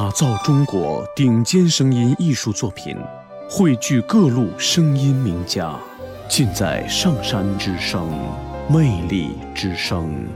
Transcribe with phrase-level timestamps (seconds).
[0.00, 2.96] 打造中国顶尖声音艺术作品，
[3.50, 5.78] 汇聚各路声音名家，
[6.26, 8.08] 尽在上山之声，
[8.66, 10.26] 魅力之声。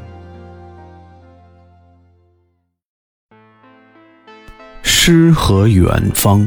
[4.83, 6.47] 诗和远方，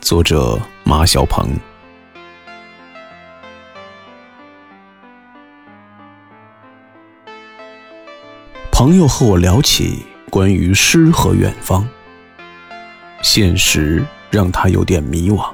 [0.00, 1.46] 作者马小鹏。
[8.72, 11.86] 朋友和我聊起关于诗和远方，
[13.22, 15.46] 现实让他有点迷惘。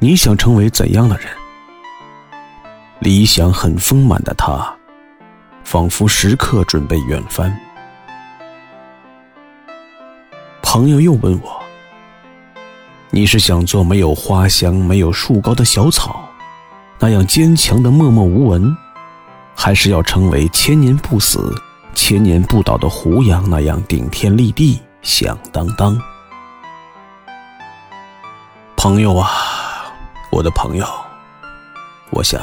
[0.00, 1.26] 你想成为怎样的人？”
[2.98, 4.74] 理想很丰满的他，
[5.64, 7.56] 仿佛时刻准备远帆。
[10.62, 11.62] 朋友又问我
[13.10, 16.28] ：“你是想做没有花香、没有树高的小草？”
[16.98, 18.76] 那样坚强的默默无闻，
[19.54, 21.54] 还是要成为千年不死、
[21.94, 25.98] 千年不倒的胡杨那样顶天立地、响当当？
[28.76, 29.30] 朋友啊，
[30.30, 30.84] 我的朋友，
[32.10, 32.42] 我想，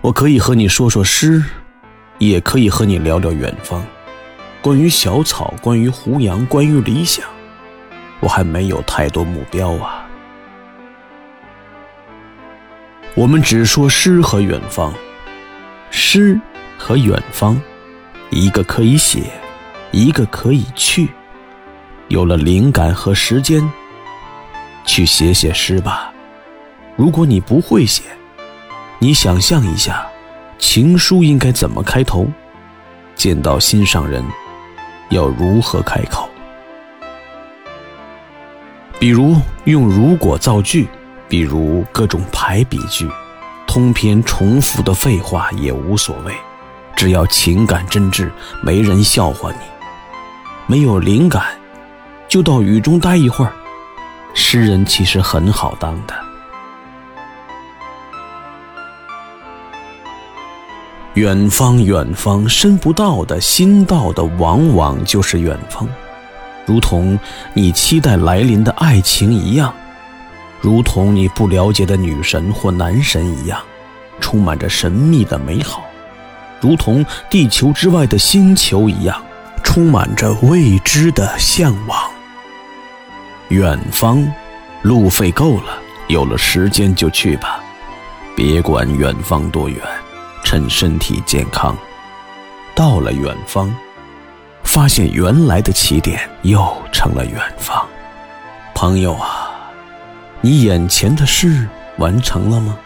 [0.00, 1.44] 我可以和你说说诗，
[2.18, 3.84] 也可以和你聊聊远方。
[4.60, 7.24] 关于小草，关于胡杨，关于理想，
[8.18, 10.04] 我还没有太多目标啊。
[13.14, 14.92] 我们只说诗和远方，
[15.96, 16.38] 诗
[16.76, 17.56] 和远方，
[18.30, 19.30] 一个可以写，
[19.92, 21.08] 一个可以去。
[22.08, 23.62] 有了灵感和时间，
[24.84, 26.12] 去写写诗吧。
[26.96, 28.02] 如果你不会写，
[28.98, 30.04] 你想象一下，
[30.58, 32.26] 情书应该怎么开头？
[33.14, 34.24] 见到心上人，
[35.10, 36.28] 要如何开口？
[38.98, 40.88] 比如用如果造句。
[41.26, 43.08] 比如各种排比句，
[43.74, 46.32] 通篇重复的废话也无所谓，
[46.94, 48.30] 只要情感真挚，
[48.62, 49.58] 没人笑话你。
[50.68, 51.42] 没有灵感，
[52.28, 53.52] 就到雨中待一会儿。
[54.32, 56.14] 诗人其实很好当的。
[61.14, 65.88] 远方，远方，深不到的心到的，往往就是远方，
[66.64, 67.18] 如同
[67.54, 69.74] 你期待来临的爱情一样。
[70.64, 73.60] 如同你不了解的女神或男神一样，
[74.18, 75.82] 充满着神秘的美好；
[76.58, 79.22] 如同地球之外的星球一样，
[79.62, 82.10] 充满着未知的向往。
[83.48, 84.26] 远方，
[84.80, 87.60] 路费够了，有了时间就去吧，
[88.34, 89.78] 别管远方多远，
[90.44, 91.76] 趁身体健康。
[92.74, 93.70] 到了远方，
[94.62, 97.86] 发现原来的起点又成了远方。
[98.74, 99.43] 朋友啊！
[100.44, 101.66] 你眼前的事
[101.96, 102.76] 完成了吗，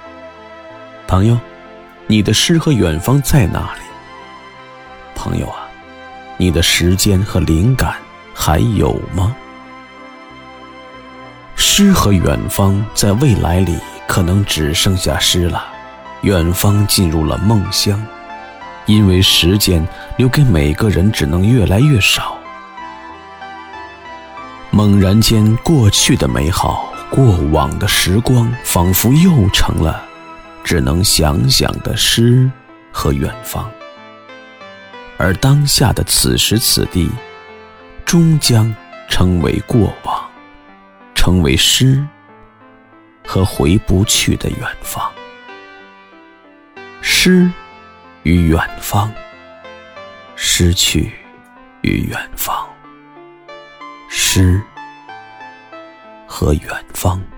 [1.08, 1.36] 朋友？
[2.06, 3.80] 你的诗和远方在哪里？
[5.12, 5.66] 朋友啊，
[6.36, 7.96] 你的时间和灵感
[8.32, 9.34] 还有吗？
[11.56, 13.76] 诗和远方在未来里
[14.06, 15.64] 可能只剩下诗了，
[16.20, 18.00] 远方进入了梦乡，
[18.86, 19.84] 因为时间
[20.16, 22.38] 留给每个人只能越来越少。
[24.70, 26.87] 猛然间，过去的美好。
[27.10, 30.04] 过往的时光仿佛又成了
[30.62, 32.50] 只能想想的诗
[32.92, 33.70] 和远方，
[35.16, 37.10] 而当下的此时此地，
[38.04, 38.74] 终将
[39.08, 40.30] 成为过往，
[41.14, 42.04] 成为诗
[43.26, 45.10] 和回不去的远方。
[47.00, 47.50] 诗
[48.24, 49.10] 与远方，
[50.36, 51.12] 失去
[51.80, 52.68] 与远方，
[54.08, 54.60] 诗。
[56.40, 57.37] 和远方。